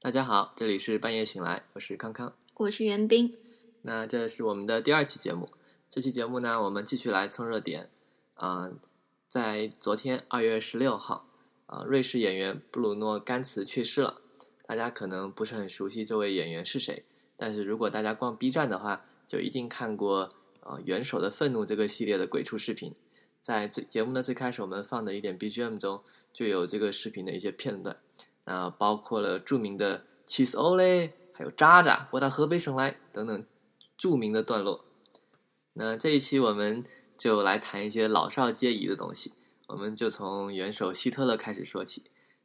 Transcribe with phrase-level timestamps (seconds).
[0.00, 2.34] 大家好，这里是半夜醒来，我是康康。
[2.54, 3.36] 我是袁冰。
[3.82, 5.52] 那这是我们的第二期节目。
[5.90, 7.90] 这期节目呢，我们继续来蹭热点。
[8.34, 8.70] 啊、
[9.28, 11.27] 在昨天二月十六号，
[11.68, 14.20] 啊、瑞士演员布鲁诺·甘茨去世了。
[14.66, 17.04] 大家可能不是很熟悉这位演员是谁，
[17.36, 22.94] 但是如果大家逛 B 站的话，就一定看过呃《元首的愤怒》这个系列的鬼畜视频。
[23.40, 27.96] 在最节目的最开始，我们放的一点 BGM 中就有这个视频的一些片段。
[28.44, 33.44] 那包括了著名的 “Cheese Ole”，还有“渣渣”，我到河北省来等等
[33.96, 34.84] 著名的段落。
[35.74, 36.84] 那这一期我们
[37.16, 39.32] 就来谈一些老少皆宜的东西，
[39.68, 42.02] 我们就从元首希特勒开始说起。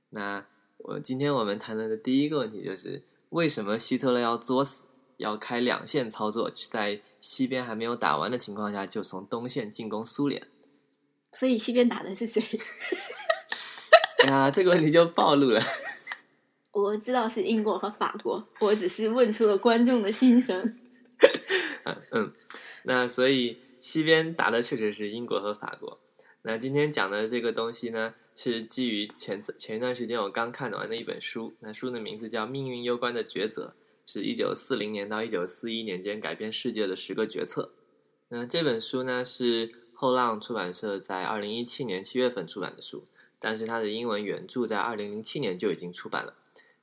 [0.09, 0.45] 那
[0.77, 4.86] 我今天我们谈论的第一个问题就是，为什么希特勒要作死，
[5.17, 10.48] 要开两线操作，在西边还没有打完的情况下，就从东线进攻苏联？
[11.31, 12.44] 所以西边打的是谁？
[14.26, 15.61] 哎 呀，这个问题就暴露了。
[16.73, 20.78] 我知道是英国和法国，我只是问出了观众的心声。
[21.86, 22.33] 嗯嗯，
[22.83, 26.00] 那所以西边打的确实是英国和法国。
[26.45, 33.73] 那今天讲的这个东西呢，是基于前前一段时间我刚看完的一本书，那书的名字叫《命运攸关的抉择》，
[34.11, 37.71] 是一九四零年到一九四一年间改变世界的十个决策。
[38.27, 43.05] 那这本书呢是后浪出版社在二零一七年七月份出版的书，
[43.39, 46.36] 但是它的英文原著在二零零七年就已经出版了。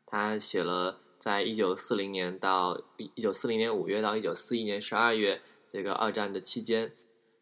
[0.06, 6.92] 他写了在一九四零年到一九四零年五月到一九四一年十二月这个二战的期间，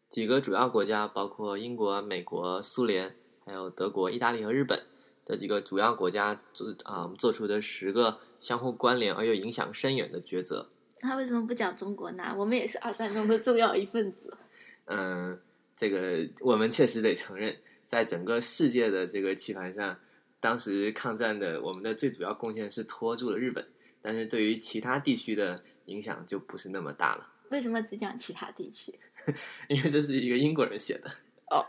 [0.09, 3.15] 几个主要国家，包括英国、美国、苏联，
[3.45, 4.81] 还有德国、意大利和日本
[5.23, 10.67] 这几个主要国家做啊、做出的十个相互关联而又影响深远的抉择。
[10.99, 12.35] 他为什么不讲中国呢？
[12.35, 14.35] 我们也是二战中的重要一份子。
[14.85, 15.39] 嗯，
[15.77, 17.55] 这个我们确实得承认，
[17.85, 19.99] 在整个世界的这个棋盘上，
[20.39, 23.67] 当时抗战的我们的最主要贡献是拖住了日本，
[24.01, 28.97] 但是对于其他地区的影响就不是那么大了，为什么只讲其他地区？
[29.67, 31.09] 因为这是一个英国人写的。
[31.49, 31.65] 哦，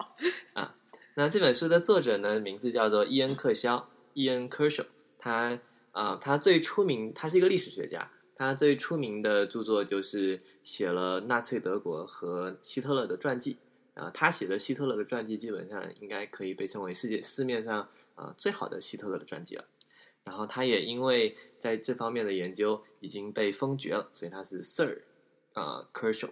[0.54, 0.76] 啊
[1.14, 4.86] 那这本书的作者呢，名字叫做伊恩·克肖伊恩·科舍，
[5.18, 5.58] 他
[5.92, 13.58] 啊、他最出名，他是一个历史学家，他最出名的著作就是写了纳粹德国和希特勒的传记。
[13.94, 19.64] 啊、他写的希特勒的传记基本上应该可以被称为世界市面上啊、最好的希特勒的传记了。
[20.24, 25.02] 然后他也因为在这方面的研究已经被封爵了，所以他是 Sir
[25.54, 26.30] 啊、科舍。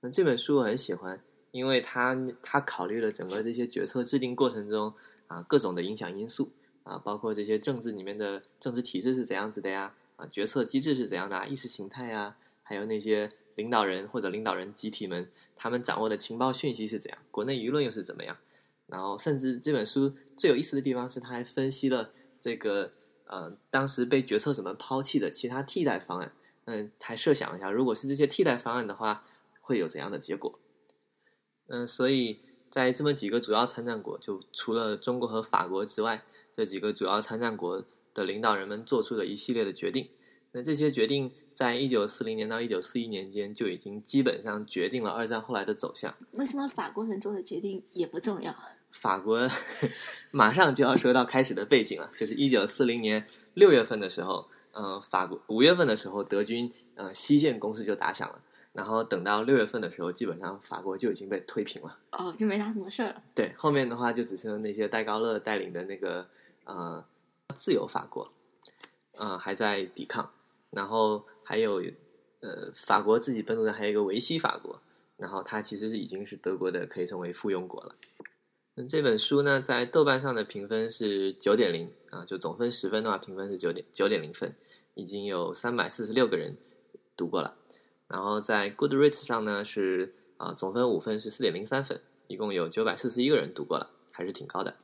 [0.00, 4.92] 那这本书我很喜欢，因为他他考虑了整个这些决策制定过程中
[5.28, 6.52] 啊各种的影响因素
[6.82, 18.36] 啊，包括这些政治里面的政治体制是怎样子的呀，啊决策机制是怎样的啊，意识形态呀，还有那些领导人或者领导人集体们他们掌握的情报讯息是怎样，国内舆论又是怎么样，
[18.88, 22.04] 然后甚至这本书最有意思的地方是，他还分析了
[22.38, 22.92] 这个
[23.26, 26.32] 呃当时被决策者们抛弃的其他替代方案，
[26.64, 29.24] 嗯，还设想一下，如果是这些替代方案的话。
[29.66, 30.58] 会有怎样的结果？
[31.68, 36.22] 嗯，所以在这么几个主要参战国，就除了中国和法国之外，
[36.54, 37.82] 这几个主要参战国
[38.12, 40.10] 的领导人们做出了一系列的决定。
[40.52, 46.14] 那这些决定在一九四零年到一九四一年间就已经基本上决定了二战后来的走向。
[46.34, 48.54] 为什么法国人做的决定也不重要？
[48.92, 49.48] 法国
[50.30, 58.42] 马上就要说到开始的背景了，就是一九四零年六月份的时候，呃，法国五月份的时候，德军呃西线攻势就打响了。
[58.72, 61.96] 然后等到六月份的时候，基本上法国就已经被推平了。
[62.10, 63.22] 哦，就没啥什么事儿了。
[63.32, 66.26] 对，后面的话就只剩那些戴高乐带领的那个
[66.64, 67.04] 呃
[67.54, 68.32] 自由法国，
[69.16, 70.28] 呃还在抵抗。
[70.70, 71.80] 然后还有
[72.40, 74.82] 呃法国自己本土的还有一个维希法国，
[75.16, 77.94] 然后它其实是已经是德国的可以称为附庸国了。
[78.74, 84.52] 那这本书呢，在豆瓣上的评分是九点零啊，就总分十分的话，评分是九点九点零分，
[84.94, 86.56] 已经有三百四十六个人
[87.16, 87.56] 读过了。
[88.08, 94.76] 然后在 Goodreads 上呢是啊、总分五分是四点零三分，一共有九百四十一个人读过了，还是挺高的。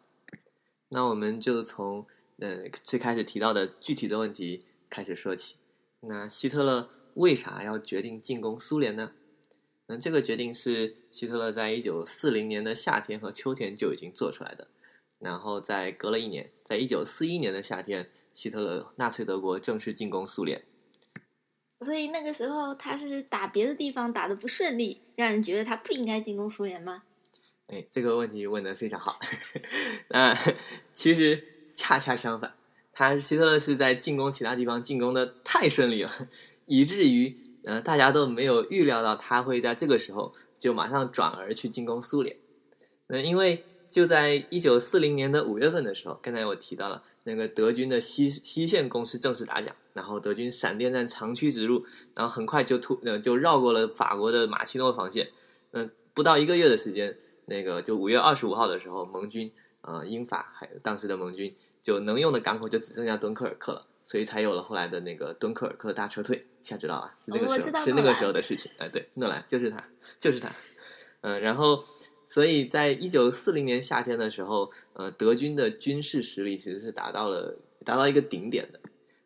[0.90, 2.06] 那我们就从
[2.38, 5.56] 呃最开始提到的具体的问题开始说起。
[6.00, 9.12] 那希特勒为啥要决定进攻苏联呢？
[9.86, 14.68] 那这个决定是希特勒在一九四零年的夏天和秋天就已经做出来的，
[15.18, 18.08] 然后在隔了一年，在一九四一年的夏天，
[18.40, 20.64] 希特勒纳粹德国正式进攻苏联。
[21.82, 27.02] 所以那个时候他是打别的地方打的不顺利，让人觉得他不应该进攻苏联吗？
[27.66, 29.18] 哎，这个问题问的非常好。
[30.08, 30.34] 那
[30.94, 32.54] 其实恰恰相反，
[32.94, 36.10] 他希特勒是在进攻其他地方进攻的太顺利了，
[36.64, 42.38] 以至于呃大家都没有预料到他会在这个时候就马上转而去进攻苏联。
[43.08, 51.84] 那因为就在一九四零年的五月份的时候，刚才我提到了那个德军的西西线攻势正式打响，然后德军闪电战长驱直入，
[52.14, 55.30] 然后很快就突呃就绕过了法国的马奇诺防线，
[55.72, 57.18] 嗯，不到一个月的时间。
[57.46, 59.50] 那个就五月二十五号的时候，盟军
[59.80, 61.52] 啊，英法还有当时的盟军
[61.82, 66.46] 就能用的港口就只剩下敦刻尔克了，所以才有了后来的那个敦刻尔克大撤退。
[66.62, 68.70] 现在知道啊，是那个时候，是那个时候的事情。
[68.78, 69.82] 哎，对，诺兰就是他，
[70.20, 70.54] 就是他。
[71.22, 71.82] 嗯，然后，
[72.30, 78.78] 所以在一九四零年夏天的时候，呃，德军的军事实力其实是达到了达到一个顶点的。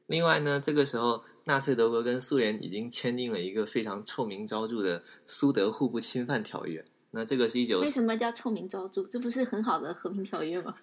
[0.06, 6.82] 另外呢，这个时候纳粹德国跟苏联已经签订了一个非常臭名昭著的苏德互不侵犯条约。
[7.10, 9.04] 那这个是一九为什么叫臭名昭著？
[9.04, 10.74] 这不是很好的和平条约吗？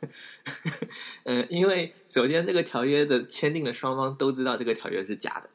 [1.24, 5.50] 嗯， 因为首先这个条约的签订的双方都知道这个条约是假的。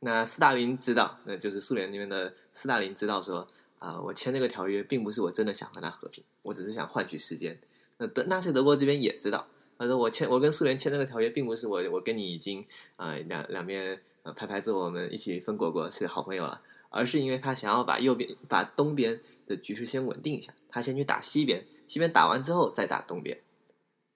[0.00, 3.46] 那斯大林知道，那就是苏联那边的斯大林知道说
[3.78, 7.60] 啊，我签这个条约并不是我真的想和他和平，我只是想换取时间。
[7.98, 9.46] 那德纳粹德国这边也知道，
[9.78, 12.64] 他说我签我跟苏联签这个条约并不是我我跟你已经
[12.96, 16.62] 啊两两边呃拍拍桌我们一起分果果是好朋友了。
[16.90, 23.42] 而是因为他想要把右边、把东边的局势先稳定一下，他先去打西边，西边打完之后再打东边。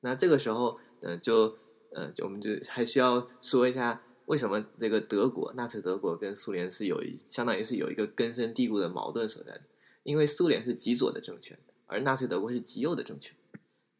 [0.00, 1.58] 那这个时候，呃，就
[1.92, 9.62] 呃，就我们就还需要说一下，为什么这个德国、纳粹德国跟苏联是有一相当于是有一个根深蒂固的矛盾所在的。
[10.04, 13.34] 因为苏联是极左的政权，而纳粹德国是极右的政权。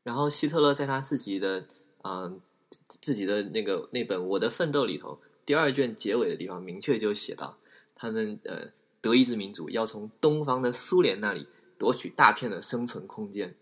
[0.02, 1.64] 然后希特勒在他自己的
[2.02, 2.40] 嗯
[3.00, 7.56] 自己的那个那本《我的奋斗》里头第二卷结尾的地方，明确就写到。
[7.94, 11.46] 他们呃，德意志民族要从东方的苏联那里
[11.78, 13.54] 夺取大片的生存空间。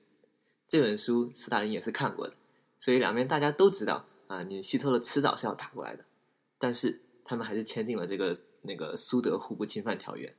[0.66, 2.32] 这本书斯大林也是看过的，
[2.78, 6.04] 所以两边大家都知道啊，你希特勒迟早是要打过来的。
[6.60, 10.36] 但是他们还是签订了这个那个苏德互不侵犯条约。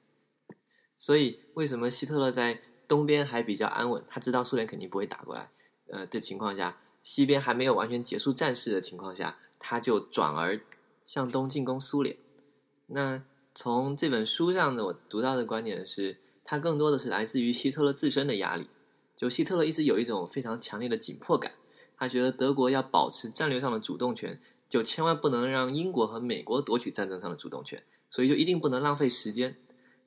[0.97, 4.01] 所以为什么希特勒在东边还比较安稳？
[4.07, 5.51] 他知道苏联肯定不会打过来。
[5.91, 10.61] 呃，的情况下，西边还没有完全结束战事的情况下，他就转而
[11.05, 12.15] 向东进攻苏联。
[12.87, 13.23] 那。
[13.53, 18.69] 从这本书上呢，我读到的观点是，它更多的是来自于希特勒自身的压力。
[19.13, 21.51] 就希特勒一直有一种非常强烈的紧迫感，
[21.97, 24.39] 他觉得德国要保持战略上的主动权，
[24.71, 29.57] 就千万不能让英国和美国夺取战争上的主动权，所以就一定不能浪费时间。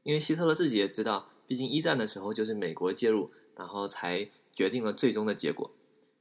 [0.05, 5.71] 因为希特勒自己也知道，毕竟一战的时候就是美国介入，然后才决定了最终的结果。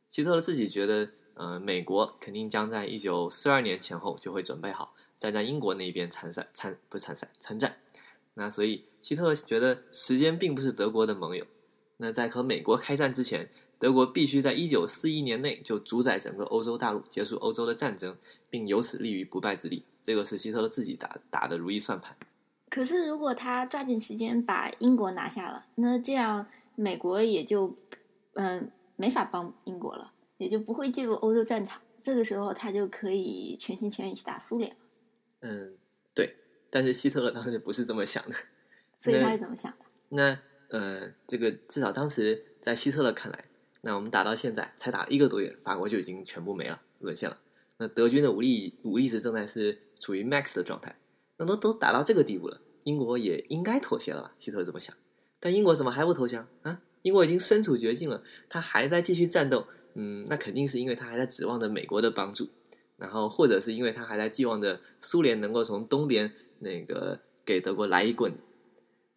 [0.10, 4.94] 希特勒自己觉得，呃，美国肯定将在一九四二年前后就会准备好。
[5.18, 7.78] 站在英国那边参赛参不参赛参战，
[8.34, 11.46] 那所以希特勒觉得时间并不是德国的盟友。
[12.04, 18.18] 那在和美国开战之前，德国必须在一九四一年内就主宰整个欧洲大陆，结束欧洲的战争，
[18.50, 19.86] 并由此立于不败之地。
[20.02, 22.14] 这个是希特勒自己打打的如意算盘。
[22.70, 26.46] 可是如果他抓紧时间把英国拿下了，那这样
[26.76, 27.74] 美国也就
[28.34, 31.82] 嗯没法帮英国了，也就不会进入欧洲战场。
[32.02, 34.76] 这个时候他就可以全心全意去打苏联。
[35.40, 35.78] 嗯，
[36.14, 36.36] 对，
[36.70, 38.36] 但是希特勒当时不是这么想的，
[39.00, 39.78] 所以他是怎么想的？
[40.10, 40.38] 那
[40.74, 43.46] 呃，这个至少当时在希特勒看来，
[43.82, 47.38] 那我们打到现在才打一个多月，法国就已经全部没了，沦陷了。
[47.78, 50.98] 那德军的武力武力值正在是处于 max 的状态，
[51.38, 54.34] 那都都打到这个地步了，英国也应该妥协了吧？
[54.40, 54.96] 希特勒这么想，
[55.40, 56.82] 但英国怎么还不投降啊？
[57.04, 62.50] 英国已经身处绝境了，他还在继续战斗，嗯，那肯定是因为他还在指望着美国的帮助。
[62.98, 68.34] 然后，或者是因为他还在寄望着苏联能够从东边那个给德国来一棍。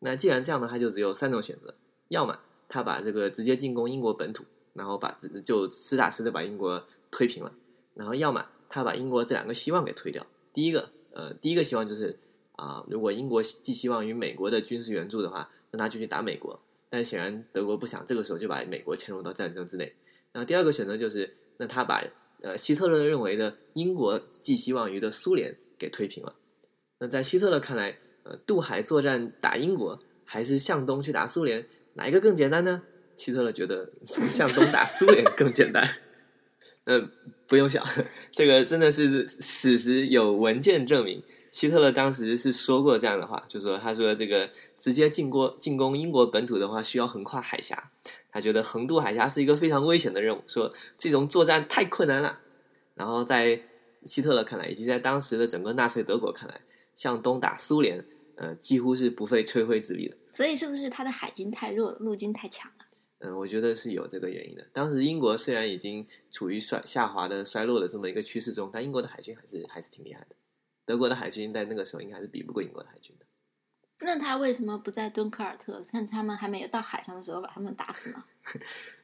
[0.01, 1.75] 那既然这样呢，他就只有三种选择：
[2.09, 7.51] 要么他把这个直接进攻英国本土，然后把就实打实的把英国推平了；
[7.95, 10.27] 然后要么他把英国这两个希望给推掉。
[10.53, 12.19] 第一个，呃，第一个希望就是
[12.53, 16.61] 啊，如果英国寄希望于美国的军事援助的话，那他就去打美国。
[16.89, 19.95] 但显然德国不想这个时候就把美国牵入到战争之内。
[20.33, 22.03] 然后第二个选择就是，那他把。
[22.43, 26.37] 呃，希特勒认为的英国寄希望于的苏联给推平了。
[26.99, 31.65] 那在希特勒看来，呃，渡海作战打英国，还是向东去打苏联，
[31.95, 32.83] 哪一个更简单呢？
[33.17, 35.89] 希特勒觉得 向东打苏联更简单。
[36.85, 37.09] 呃，
[37.47, 37.85] 不用想，
[38.33, 47.91] 这个真的是史实有文件证明，希特勒当时是说过这样的话，就说他说这个直接进攻进攻英国本土的话，需要横跨海峡。
[48.33, 52.41] 他觉得横渡海峡是一个非常危险的任务，说这种作战太困难了。
[52.95, 53.63] 然后在
[54.05, 56.61] 希特勒看来，以及在当时的整个纳粹德国看来，
[56.95, 58.05] 向东打苏联，
[58.37, 60.17] 呃，几乎是不费吹灰之力的。
[60.33, 62.85] 所以，是不是他的海军太弱了，陆军太强了？
[63.19, 64.67] 嗯，我觉得是有这个原因的。
[64.73, 70.37] 当时英国虽然已经处于衰下滑的衰落的这么一个趋势中，但英国的海军还是还是挺厉害的。
[70.85, 73.25] 德国的海军在那个时候应该还是比不过英国的海军的。
[74.01, 78.23] 那他为什么不在敦刻尔特趁他们还没有到海上的时候把他们打死呢？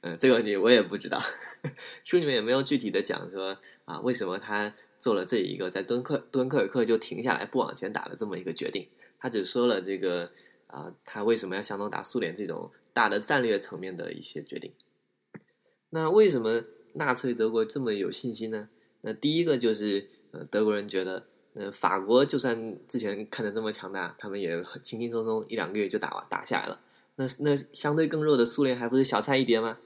[0.03, 1.19] 嗯， 这个问题我也不知道，
[2.05, 8.87] 书里面也没有具体的讲说啊，为什么他做了这一个在敦刻敦刻尔克就停下来不往前打的这么一个决定。
[9.23, 10.33] 他只说了这个
[10.67, 14.73] 啊，他为什么要向东打苏联这种大的战略层面的一些决定。
[15.91, 16.65] 那为什么
[16.95, 18.69] 纳粹德国这么有信心呢？
[19.03, 21.29] 那第一个就是呃，德国人觉得。
[21.55, 26.81] 呃，法国就算之前看着这么强大，他们也轻轻松松一两个月就打完打下来了。
[27.17, 29.77] 那那相对更弱的苏联还不是小菜一碟吗？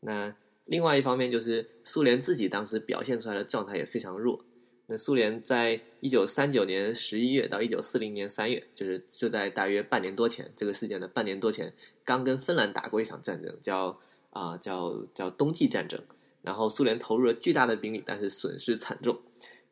[0.00, 4.46] 那另外一方面就是苏联自己当时表现出来的状态也非常弱。
[4.86, 11.72] 那苏联在一九三九年十一月到一九四零年三月，就是就在大约半年多前，这个事件的半年多前，
[12.04, 13.98] 刚跟芬兰打过一场战争，叫
[14.30, 16.00] 啊叫叫冬季战争。
[16.42, 19.22] 然后苏联投入了巨大的兵力，但是损失惨重。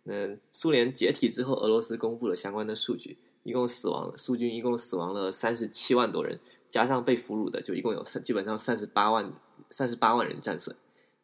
[0.04, 6.40] 那苏联解体之后，俄罗斯公布了相关的数据，一共死亡苏军一共死亡了三十七万多人，
[6.70, 9.30] 加上被俘虏的，就一共有三基本上三十八万
[9.68, 10.74] 三十八万人战损。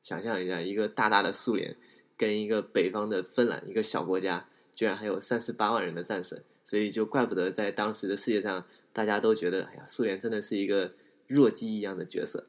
[0.02, 1.75] 想象一下，一个大大的苏联
[2.18, 10.92] 跟一个北方的芬兰，一个小国家，居然还有三十八万人的战损，所以就怪不得在当时的世界上，大家都觉得，哎呀，苏联真的是一个
[11.28, 12.48] 弱鸡一样的角色。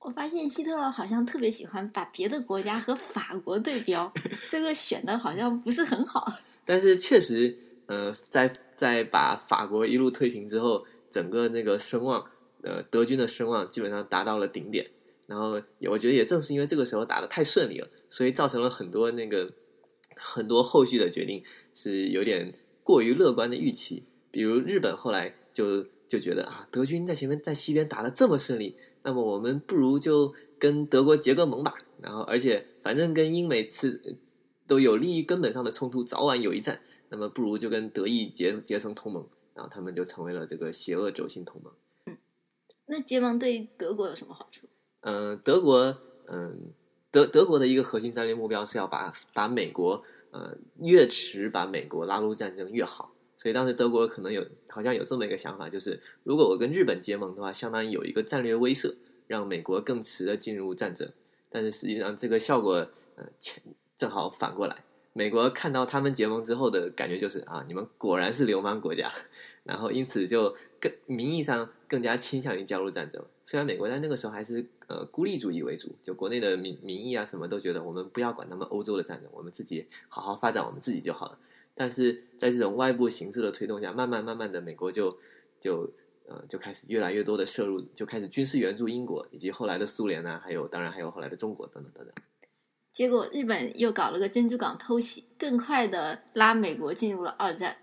[0.00, 4.12] 我发现希特勒好像特别喜欢把别的国家和法国对标，
[4.50, 6.32] 这个选的好像不是很好。
[6.66, 12.28] 但是确实，呃，在在把法国一路推平之后，整个那个声望，
[12.62, 14.90] 呃，德军的声望基本上达到了顶点。
[15.28, 19.52] 然后，我觉得也正是因为这个时候打的太顺利了，所以造成了很多那个
[20.16, 21.44] 很多后续的决定
[21.74, 24.04] 是有点过于乐观的预期。
[24.30, 28.74] 比如日本后来就就觉得啊，德军在前面在西边打的这么顺利。
[29.02, 34.16] 那么我们不如就跟德国结个盟吧，然后而且反正跟英美吃
[34.66, 36.80] 都有利益根本上的冲突，早晚有一战。
[37.10, 41.72] 那么不如就跟德意结结成同盟，然后他们就成为了这个邪恶轴心同盟。
[42.04, 42.18] 嗯，
[42.86, 44.67] 那结盟对德国有什么好处？
[45.00, 46.72] 嗯，德国，嗯，
[47.10, 53.12] 德德国的一个核心战略目标是要把把美国，呃，越迟把美国拉入战争越好。
[53.36, 58.96] 所以当时德国可能有好像有这么一个想法，就是如果我跟日本结盟的话，相当于有一个战略威慑，
[59.28, 61.08] 让美国更迟的进入战争。
[61.48, 62.74] 但是实际上这个效果，
[63.14, 63.24] 呃，
[63.96, 69.10] 正好反过来，美国看到他们结盟之后的感觉就是啊，你们果然是流氓国家，
[69.62, 73.24] 然后因此就更名义上更加倾向于加入战争。
[73.48, 81.38] 虽然美国在那个时候还是呃孤立主义为主，就国内的民民意啊什么都觉得我们不要管他们欧洲的战争，我们自己好好发展我们自己就好了。
[81.74, 85.18] 但是在这种外部形势的推动下，慢慢慢慢的，美国就
[85.62, 85.90] 就
[86.26, 92.14] 呃就开始越来越多的摄入，就开始军事援助英国，以及后来的苏联啊，还有当然还有后来的中国等等等等。
[92.92, 97.78] 结果日本又搞了个珍珠港偷袭，更快的拉美国进入了二战，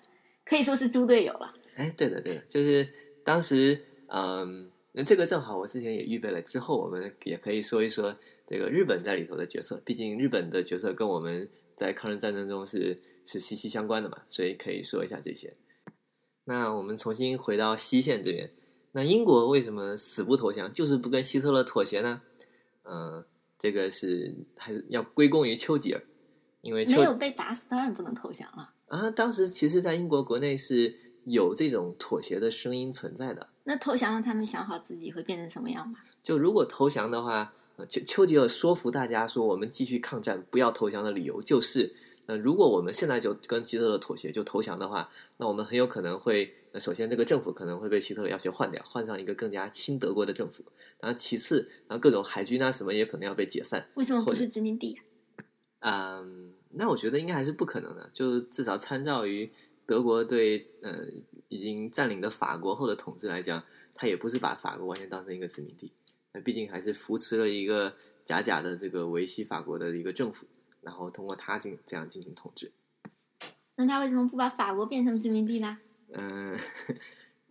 [0.45, 1.55] 可以说是猪队友了。
[1.75, 2.87] 哎，对的对的，就是
[3.23, 8.15] 当时嗯，那这个正好我之前也预备了，之后我们也可以说一说
[8.47, 13.01] 这个日本在里头的角色，毕竟日本的角色跟我们在抗日战争中是。
[13.27, 15.51] 是息息相关的嘛，所以可以说一下这些。
[16.43, 18.51] 那我们重新回到西线这边，
[18.91, 22.21] 那英国为什么死不投降，就是不跟希特勒妥协呢？
[22.83, 23.25] 嗯，
[23.57, 26.03] 这个是还是要归功于丘吉尔，
[26.61, 28.71] 因为没有被打死，当然不能投降了。
[28.89, 33.49] 啊，当时其实，在英国国内是有这种妥协的声音存在的。
[33.65, 35.99] 那投降了，他们想好自己会变成什么样吗？
[36.23, 37.53] 就如果投降的话，
[37.89, 41.93] 丘丘吉尔说服大家说，我们继续抗战，不要投降的理由就是。
[42.27, 50.63] 那如果我们现在就跟希特勒妥协就投降的话，那我们很有可能会，那首先这个政府可能会被希特勒要求换掉，换上一个更加亲德国的政府。
[50.99, 53.87] 然后其次，然后各种海军啊什么也可能要被解散。
[53.93, 54.97] 为什么不是殖民地
[55.79, 56.19] 啊？
[56.19, 58.09] 嗯，那我觉得应该还是不可能的。
[58.11, 59.51] 就至少参照于
[59.85, 61.05] 德国对呃
[61.49, 65.91] 已经占领的法国后的统治来讲，他也不是把法国完全当成一个殖民地，
[66.33, 70.45] 那毕竟还是扶持了一个假假的这个维系法国的一个政府。
[70.81, 72.71] 然后通过他进这样进行统治，
[73.75, 75.79] 那他为什么不把法国变成殖民地呢？
[76.13, 76.55] 嗯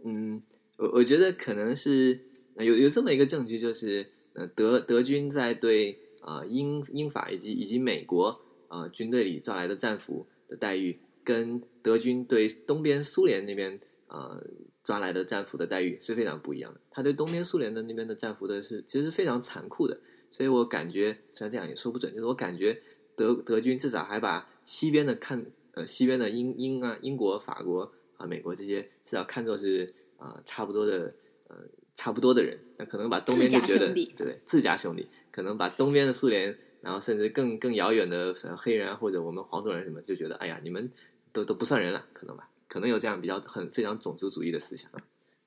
[0.05, 0.41] 嗯，
[0.77, 2.21] 我我觉得可能是
[2.59, 14.39] 有有这么一个证据，就是呃德德军在对啊英英法以及以及美国啊军队里抓来的战俘的待遇，跟德军对东边苏联那边啊
[14.83, 16.81] 抓来的战俘的待遇是非常不一样的。
[16.91, 19.99] 他对东边苏联的那边的战俘的是其实是非常残酷的，
[20.31, 22.81] 所以我感觉虽然这样也说不准，就是我感觉。
[23.17, 31.15] 德德军至少还把西边的看呃西边的英英啊英国法国啊美国这些至少看作是啊差不多的
[31.47, 31.59] 呃
[31.95, 40.91] 差不多的人，那可能把东边就觉得对自家兄弟，可能把东边的苏联，然后甚至更更遥远的呃黑人啊，或者我们黄种人什么，就觉得哎呀，你们
[41.35, 44.89] 都都不算人了，可能吧，可能有这样比较很非常种族主义的思想。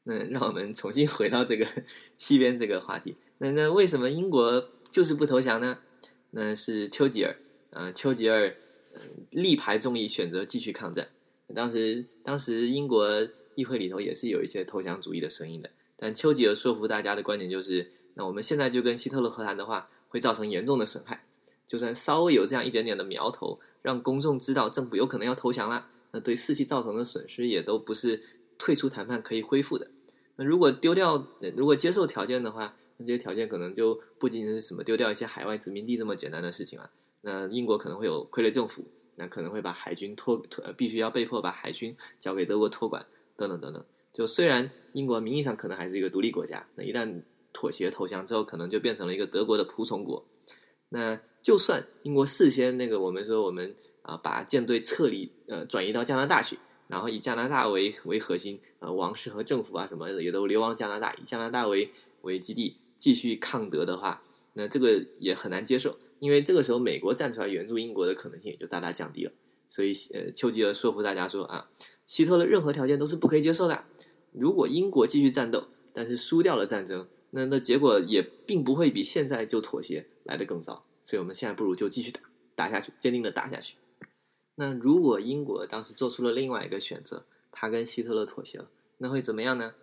[0.03, 1.65] 那让我们重新回到这个
[2.17, 3.15] 西边这个话题。
[3.39, 5.79] 那那为什么英国就是不投降呢？
[6.31, 7.37] 那是丘吉尔，
[7.71, 8.53] 呃，丘吉尔、
[9.31, 11.09] 力排众议，选择继续抗战。
[11.55, 13.09] 当时当时英国
[13.55, 21.23] 议会里头也是有一些投降主义的声音的，但丘吉尔说服大家的观点就是：那我们现在就跟希特勒和谈的话，会造成严重的损害。
[21.65, 28.21] 就算稍微有这样一点点的苗头，让公众知道政府有可能要投降了，那对士气造成的损失也都不是
[28.57, 29.89] 退出谈判可以恢复的。
[30.35, 31.25] 那如果丢掉，
[31.55, 36.89] 如果接受条件的话，那这些条件可能就不仅仅是什么丢掉一些海外殖民地这么简单的事情啊。
[37.21, 38.83] 那英国可能会有傀儡政府，
[39.15, 43.05] 那可能会把海军托托，呃必须要被迫把海军交给德国托管，
[43.37, 43.85] 等等等等。
[44.11, 47.21] 就虽然英国名义上可能还是一个独立国家，那一旦
[47.53, 50.25] 妥协投降之后，可能就变成了一个德国的仆从国。
[50.89, 61.91] 那就算英国事先那个我们说我们啊把舰队撤离呃转移到加拿大去，然后以加拿大为为核心，呃王室和政府啊什么的也都流亡加拿大，以加拿大为
[62.21, 64.21] 为基地继续抗德的话，
[64.53, 69.31] 那这个也很难接受，因为这个时候美国站出来援助英国的可能性也就大大降低了。
[69.69, 71.67] 所以呃丘吉尔说服大家说啊，
[72.05, 73.83] 希特勒任何条件都是不可以接受的。
[74.31, 80.85] 如果英国继续战斗，但是输掉了战争，那那结果也并不会比现在就妥协来得更糟。
[81.03, 82.21] 所以我们现在不如就继续打
[82.55, 83.75] 打下去，坚定的打下去。
[84.55, 89.75] 那如果英国当时做出了另外一个选择，他跟希特勒妥协了，那会怎么样呢？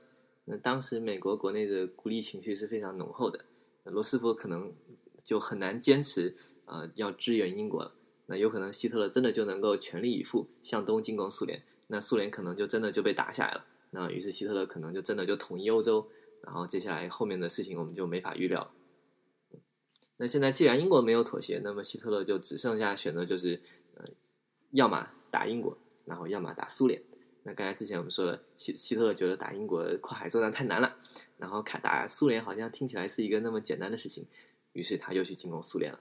[0.47, 3.45] 那当时美国国内的孤立情绪是非常浓厚的，
[3.85, 4.75] 罗斯福可能
[5.23, 6.37] 就很难坚持
[6.67, 7.95] 呃要支援英国了。
[8.27, 13.65] 那有可能希特勒真的就能够全力以赴向东进攻苏联，那苏联可能就真的就被打下来了。
[13.91, 16.09] 那于是希特勒可能就真的就统一欧洲，
[16.45, 18.73] 然后接下来后面的事情我们就没法预料。
[20.17, 23.61] 那现在既然英国没有妥协，那么希特勒就只剩下选择就是，
[23.95, 24.05] 呃，
[24.71, 27.03] 要么打英国，然后要么打苏联。
[27.43, 30.99] 那刚才之前我们说了，希希特勒觉得打英国跨海作战太难了，
[31.37, 34.27] 然后卡打苏联好像听起来是一个那么简单的事情，
[34.73, 36.01] 于是他就去进攻苏联了。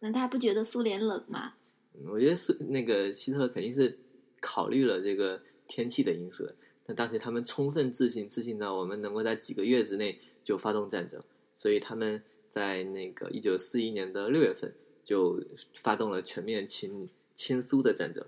[0.00, 1.54] 那他不觉得苏联冷吗？
[1.94, 3.98] 嗯我觉得苏那个希特勒肯定是
[4.40, 6.54] 考虑了这个天气的因素的。
[6.86, 11.22] 那当时他们充分自信，自信到我们能够在几个月之内就发动战争，
[11.54, 15.40] 所以他们在那个一九四一年的六月份就
[15.74, 18.24] 发动了全面侵侵苏的战争。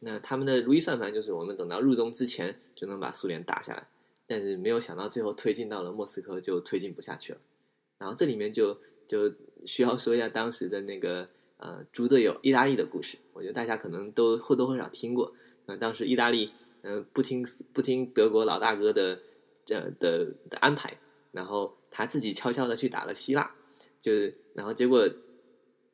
[0.00, 3.88] 那他们的如意算盘就是我们等到入冬之前就能把苏联打下来，
[4.26, 7.38] 但是没有想到最后推进到了莫斯科就推进不下去了。
[7.98, 9.32] 然后这里面就就
[9.66, 15.34] 需要说一下当时的那个呃猪队友意大利的故事，我觉得大家可能都或多或少听过。
[15.66, 16.50] 那、当时意大利、
[16.82, 19.20] 呃不听不听德国老大哥的
[19.64, 20.98] 这呃的的安排，
[21.32, 23.52] 然后他自己悄悄的去打了希腊，
[24.00, 25.08] 就是然后结果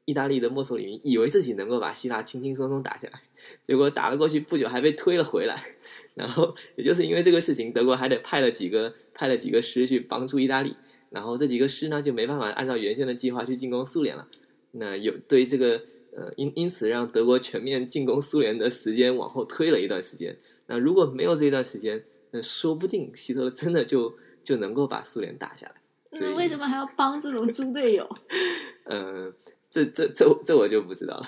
[0.04, 3.22] 意大利的墨索里尼以为自己能够把希腊轻轻松松打下来，
[3.66, 5.76] 结果打了过去不久还被推了回来，
[6.14, 10.76] 然后也就是因为这个事情，德国还得派了几个派了几个师去帮助意大利，
[11.08, 14.28] 然后这几个师呢就没办法按照原先的计划去进攻苏联了。
[14.72, 20.36] 那有对这个呃因因此让德国全面进攻苏联的时间往后推了一段时间。
[20.66, 25.74] 那如果没有这一段时间，那说不定希特勒真的就就能够把苏联打下来。
[26.12, 28.08] 那为什么还要帮这种猪队友？
[28.84, 29.32] 呃，
[29.70, 31.26] 这这这这我就不知道了。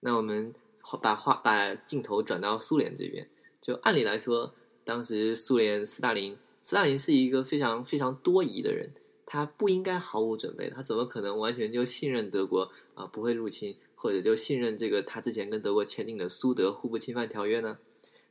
[0.00, 0.54] 那我们
[1.00, 3.28] 把话把镜头转到苏联这边，
[3.60, 8.90] 就按理来说，当时苏联斯大林，斯大林是一个非常非常多疑的人，
[9.24, 17.78] 他不应该毫无准备，他怎么可能完全就信任德国啊、不会入侵，或者就信任这个他之前跟德国签订的苏德互不侵犯条约呢？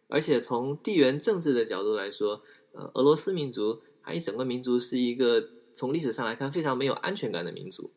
[0.07, 2.41] 而且从地缘政治的角度来说，
[2.73, 7.91] 呃，俄罗斯民族它一整个民族是一个从历史上来看非常没有安全感的民族，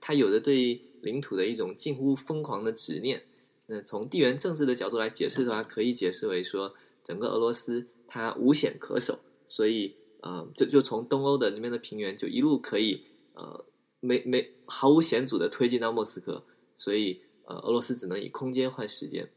[0.00, 3.22] 它有着对领土的一种近乎疯狂的执念。
[3.66, 13.04] 那从地缘政治的角度来解释的话，可以解释为说，整个俄罗斯它无险可守，所以呃，就就从东欧的那边的平原就一路可以
[13.34, 13.64] 呃
[14.00, 16.44] 没没毫无险阻的推进到莫斯科，
[16.76, 19.30] 所以呃，俄罗斯只能以空间换时间。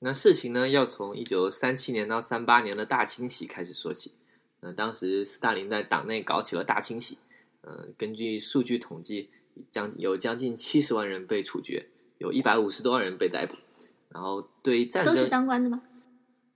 [0.00, 4.12] 那事情呢，要从一九三七年到三八年的大清洗开始说起。
[4.60, 7.16] 呃，当时斯大林在党内搞起了大清洗，
[7.60, 9.30] 呃，根据数据统计，
[9.70, 13.56] 将有将近七十万人被处决，有一百五十多万人被逮捕。
[14.08, 15.82] 然后对战争都是当官的吗？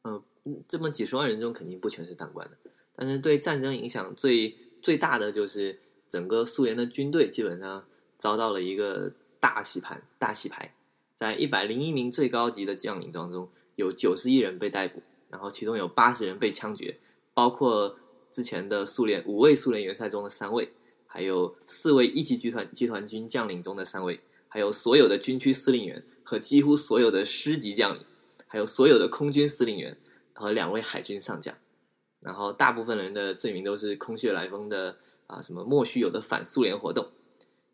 [0.03, 0.21] 嗯，
[0.66, 2.57] 这么几十万人中肯定不全是当官的，
[2.94, 5.78] 但是对战争影响最最大的就是
[6.09, 7.87] 整个苏联的军队基本上
[8.18, 10.74] 遭到了一个大洗盘、大洗牌。
[11.14, 16.98] 在一百零一名最高级的将领当中，有九十一人被逮捕，然后其中有八十人被枪决，
[17.33, 17.96] 包括
[18.31, 20.72] 之前的苏联五位苏联元帅中的三位，
[21.07, 28.05] 还有四位一级集团集团军将领中的三位，还有所有的军区司令员和几乎所有的师级将领，
[28.48, 29.96] 还有所有的空军司令员
[30.33, 31.57] 和两位海军上将。
[32.23, 37.09] 然后大部分人的罪名都是空穴来风的啊，什么莫须有的反苏联活动。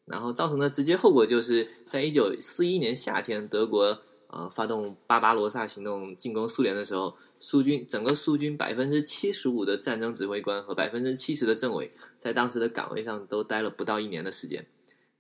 [0.07, 14.67] 然后造成的直接后果就是在一九四一年夏天，德国呃发动巴巴罗萨行动进攻苏联的时候，苏军整个苏军百分之七十五的战争指挥官和百分之七十的政委，在当时的岗位上都待了不到一年的时间。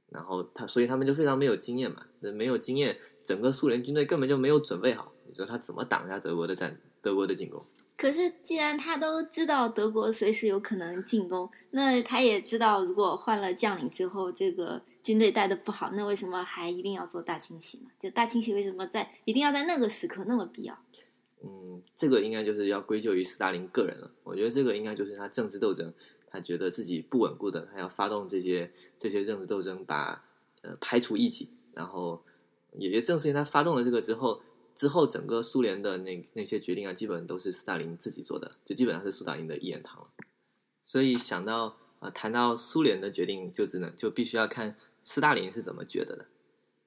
[0.08, 5.12] 然后他，所以他们就非常没有经验嘛，没有经验，整个苏联军队根本就没有准备好。
[5.26, 7.62] 你说他怎么挡下德国的战，德国的进攻？
[7.98, 17.90] 可是，既然他都知道德国随时有可能进攻，那他也知道，如果换了将领之后，这个军队带的不好，那为什么还一定要做大清洗呢？
[17.98, 20.78] 就大清洗为什么在一定要在那个时刻那么必要？
[21.42, 24.08] 嗯，这个应该就是要归咎于斯大林个人了。
[24.22, 25.92] 我觉得这个应该就是他政治斗争，
[26.30, 30.24] 他觉得自己不稳固的，他要发动这些这些政治斗争，把
[30.62, 31.50] 呃排除异己。
[31.74, 32.22] 然后，
[32.78, 34.40] 也就正是因为他发动了这个之后。
[34.78, 40.06] 之后，整个苏联的那那些决定啊，基本都是斯大林自己做的，就基本上是斯大林的一言堂了。
[40.84, 46.26] 所以想到啊，谈到苏联的决定，就只能就必须要看斯大林是怎么觉得的。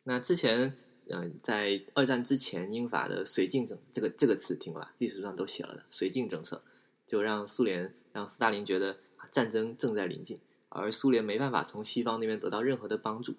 [0.05, 0.77] 那之前，
[1.09, 4.93] 嗯，在二战之前，英法的绥靖政这个这个词听过吧？
[4.97, 6.63] 历史上都写了的绥靖政策，
[7.05, 13.35] 就让苏联让斯大林觉得啊战争正在临近，而苏联没办法从西方那边得到任何的帮助。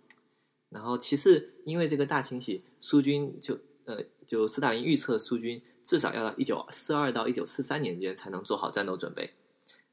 [0.68, 3.58] 然后其次，因为这个大清洗，苏军就。
[3.84, 4.00] 呃，
[4.32, 9.34] 就斯大林预测苏军至少要到一九四二到一九四三年间才能做好战斗准备，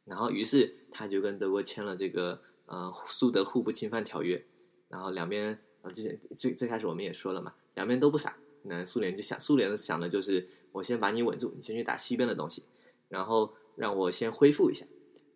[0.06, 4.46] 然后于是他就跟德国签了这个呃苏德互不侵犯条约，
[4.88, 12.64] 然后两边呃之前最最开始我们也说了嘛，两边都不傻，那苏联就想苏联想的就是我先把你稳住，你先去打西边的东西，
[13.10, 14.86] 然后让我先恢复一下。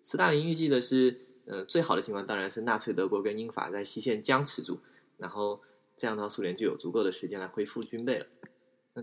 [0.01, 4.79] 斯大林预计的是，呃最好的情况当然是纳粹德国跟英法在西线僵持住，
[5.17, 5.59] 然后。
[5.95, 8.25] 这样的话，苏联就有足够的时间来恢复军备了。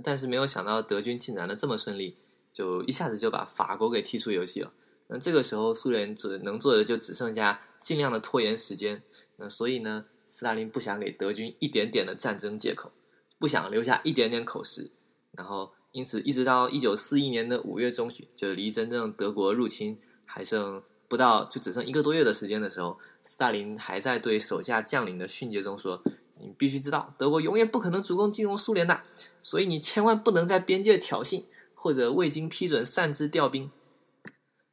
[0.05, 2.17] 但是没有想到德军进展的这么顺利，
[2.53, 4.73] 就一下子就把法国给踢出游戏了。
[5.09, 9.03] 那这个时候，苏联只能做的就只剩下尽量的拖延时间。
[9.39, 12.93] 那所以呢，斯大林不想给德军一点点的战争借口，
[13.41, 14.93] 不想留下一点点口实。
[15.33, 26.01] 然后，因此一直到一九四一年的五月中旬，就离真正德国入侵还剩不到，就只剩一个多月的时间的时候，斯大林还在对手下将领的训诫中说。
[26.43, 29.03] 你必须知道，德国永远不可能主动进攻苏联的，
[29.43, 33.71] 所以你千万不能在边界挑衅，或者未经批准擅自调兵。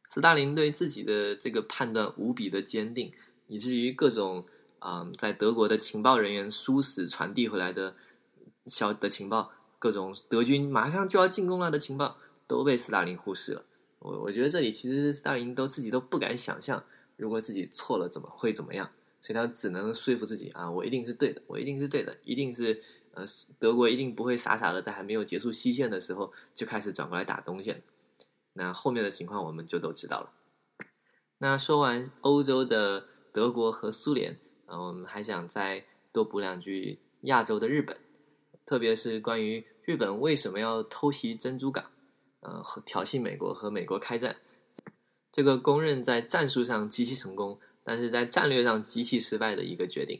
[0.08, 3.12] 斯大林对自己的这个判断无比的坚定，
[3.47, 4.45] 以至于各种
[4.80, 7.95] 啊，在德国的情报人员殊死传递回来的
[8.65, 13.65] 小的情报，各种德军马上就要进攻了的情报，都被斯大林忽视了。
[13.99, 16.82] 我我觉得这里其实斯大林都自己都不敢想象，
[17.17, 18.89] 如果自己错了怎么会怎么样。
[19.28, 23.26] 所以他只能说服自己啊，我一定是对的，我一定是对的，一定是呃，
[23.60, 27.84] 德国一定不会傻傻的在还没有结束西线的时候就开始转过来打东线。
[28.54, 30.32] 那后面的情况我们就都知道了。
[31.40, 38.00] 那说完欧洲的德国和苏联，啊，我们还想再多补两句亚洲的日本，
[38.66, 41.92] 特别是关于日本为什么要偷袭珍珠港，
[42.40, 44.38] 呃，和挑衅美国和美国开战，
[45.30, 47.60] 这个公认在战术上极其成功。
[47.88, 50.19] 但是在战略上极其失败的一个决定。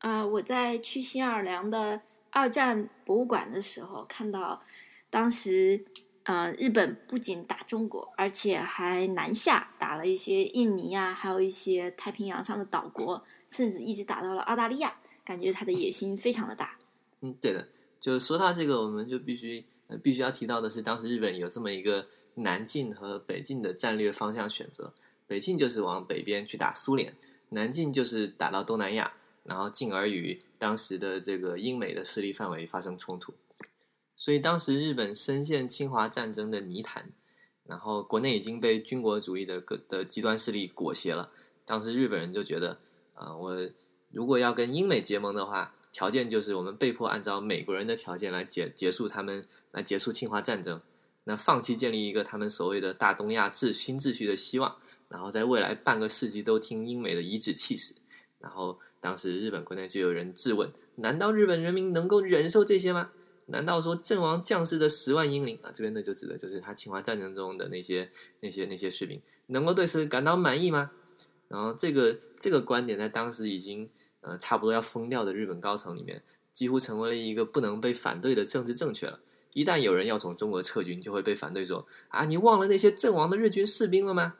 [0.00, 4.62] 啊，我在去新奥尔良的二战博物馆的时候，看到
[5.08, 5.86] 当时，
[6.24, 14.94] 呃，日本不仅打中国，而且还南下打了一些印尼啊，还有一些太平洋上的岛国，甚至一直打到了澳大利亚。
[15.24, 16.76] 感觉他的野心非常的大。
[17.22, 17.68] 嗯，对的。
[17.98, 19.64] 就说到这个，我们就必须
[20.02, 24.92] 必须要提到的是，当时日本有这么一个南进和北进的战略方向选择。
[25.26, 27.16] 北进就是往北边去打苏联，
[27.50, 33.34] 南进就是打到东南亚，然后进而与当时的这个英美的势力范围发生冲突。
[34.16, 37.10] 所以当时日本深陷侵华战争的泥潭，
[37.64, 41.30] 然后国内已经被军国主义的各的极端势力裹挟了。
[41.64, 42.78] 当时日本人就觉得，
[43.14, 43.68] 啊，我
[44.10, 50.80] 如果要跟英美结盟的话，条件就是我们被迫按照美国人的条件来结结束他们来结束侵华战争，
[51.24, 54.76] 那放弃建立一个他们所谓的大东亚秩新秩序的希望。
[55.12, 57.94] 然后在未来半个世纪都听英美的颐指气使，
[58.40, 63.10] 然后当时日本国内就有人质问：难道日本人民能够忍受这些吗？
[63.46, 70.92] 难道说阵亡将士的十万英灵啊，这边呢就指的就是他侵华战争中的那些那些那些士兵，能够对此感到满意吗？
[71.48, 73.90] 然后这个这个观点在当时已经
[74.22, 76.22] 呃差不多要疯掉的日本高层里面，
[76.54, 79.20] 几乎成为了一个不能被反对的政治正确了。
[79.52, 84.36] 一旦有人要从中国撤军，就会被反对说：啊，你忘了那些阵亡的日军士兵了吗？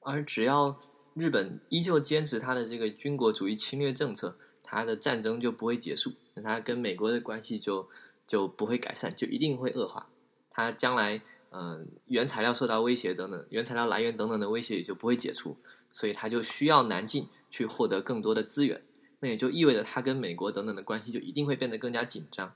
[0.00, 0.80] 而只要
[1.14, 7.88] 日本依旧坚持他的这个军国主义侵略政策，他的战争就不会结束，那他跟美国的关系就
[8.26, 10.08] 就不会改善，就一定会恶化。
[10.48, 15.56] 他将来，嗯、原材料受到威胁等等，原材料来源等等的威胁也就不会解除，
[15.92, 18.82] 所以他就需要南进去获得更多的资源。
[19.20, 22.54] 那也就意味着他跟美国等等的关系就一定会变得更加紧张。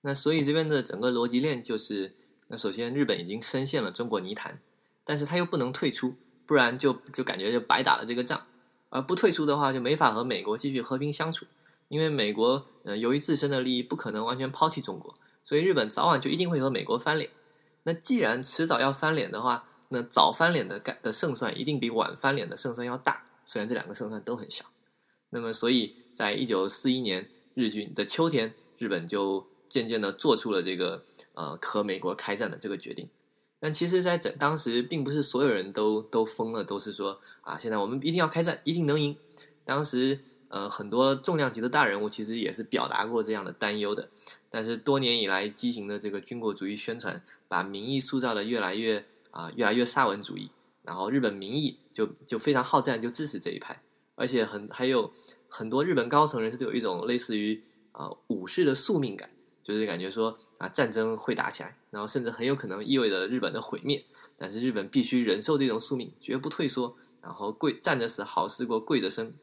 [0.00, 2.14] 那所以这边的整个逻辑链就是，
[2.46, 4.60] 那首先日本已经深陷了中国泥潭，
[5.08, 8.44] 但是他又不能退出，不然就就感觉就白打了这个仗。
[8.90, 11.46] 而不退出的话，就没法和美国继续和平相处，
[11.88, 15.14] 因为美国呃由于自身的利益不可能完全抛弃中国，
[15.46, 17.30] 所以日本早晚就一定会和美国翻脸。
[17.84, 24.66] 那既然迟早要翻脸的话，那早翻脸的概的胜算一定比晚翻脸的胜算要大，虽然这两个胜算都很小。
[25.30, 33.08] 那么，所以在一九四一年日军的秋天，日本就渐渐的做出了这个呃和美国开战的这个决定。
[33.60, 39.16] 但其实，在整当时，并不是所有人都都疯了，都是说啊，现在我们一定要开战，一定能赢。
[39.64, 44.08] 当时，呃，很多重量级的大人物其实也是表达过这样的担忧的。
[44.48, 50.50] 但是多年以来畸形的这个军国主义宣传，把民意塑造的越来越啊、越来越沙文主义，
[50.82, 53.82] 然后日本民意就就非常好战，就支持这一派，
[54.14, 55.12] 而且很还有
[55.48, 59.28] 很多日本高层人士都有一种类似于啊、武士的宿命感。
[59.68, 64.02] 就是感觉说啊，战争会打起来，然后甚至很有可能意味着日本的毁灭。
[64.38, 69.34] 但是日本必须忍受这种宿命，绝不退缩，然后跪站着死好事过跪着生。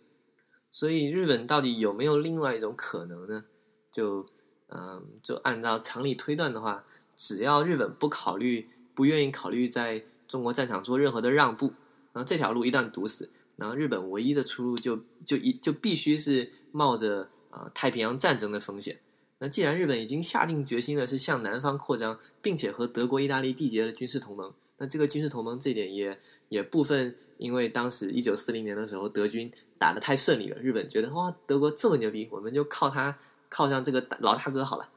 [0.71, 3.45] 所以日本到底有没有另外一种可能呢？
[3.91, 4.25] 就
[4.69, 6.85] 嗯，就按照常理推断的话，
[7.15, 11.67] 只要日本不考虑、不愿意考虑在中国战场做任何的让步，
[12.13, 18.99] 然后这条路一旦堵死，然后日本唯一的出路就就一就必须是冒着啊、太平洋战争的风险。
[19.39, 26.17] 那既然日本已经下定决心了是向南方扩张，并且和德国、意大利缔结了军事同盟，那这个军事同盟这点也
[26.50, 33.17] 也部分因为当时一九四零年的时候德军打得太顺利了，日本觉得哇德国这么牛逼，我们就靠他
[33.50, 34.89] 靠上这个老大哥好了。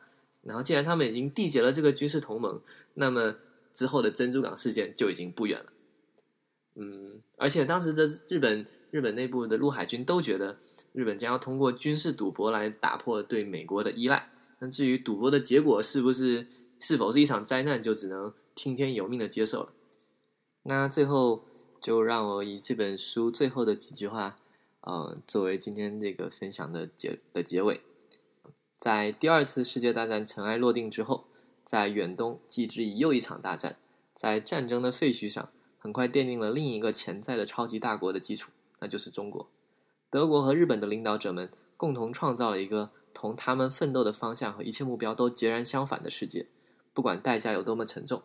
[0.43, 2.61] 然后既然他们已经缔结了这个军事同盟，
[2.95, 3.35] 那么
[3.75, 5.73] 之后的珍珠港事件就已经不远了。
[6.77, 10.59] 嗯，而且当时的日本日本内部的陆海军都觉得。
[10.93, 14.31] 日本将要通过军事赌博来打破对美国的依赖。
[14.59, 16.49] 那至于赌博的结果是不是
[16.81, 19.73] 是否是一场灾难，就只能听天由命的接受了。
[20.65, 21.45] 那最后
[21.81, 24.35] 就让我以这本书最后的几句话，
[24.81, 27.81] 呃，作为今天这个分享的结的结尾。
[28.79, 31.27] 在第二次世界大战尘埃落定之后，
[31.65, 33.77] 在远东继之以又一场大战，
[34.17, 35.49] 在战争的废墟上，
[35.79, 39.51] 很快奠定了另一个潜在的超级大国的基础，那就是中国。
[40.11, 46.49] 德国和日本的领导者们共同创造了一个同他们奋斗的方向和一切目标都截然相反的世界。
[46.95, 48.23] 不管代价有多么沉重，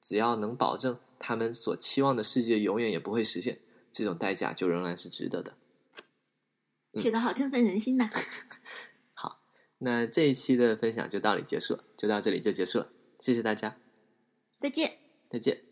[0.00, 5.54] 只要能保证他们所期望的世界永远也不会实现，这种代价就仍然是值得的。
[6.94, 8.08] 写的好振奋人心呐！
[9.12, 9.40] 好，
[9.78, 13.76] 那这一期的分享就到这里结束了，就到这里就结束了，谢谢大家，
[14.60, 14.98] 再见。
[15.28, 15.65] 再见。